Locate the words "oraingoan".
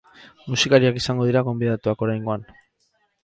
2.07-2.47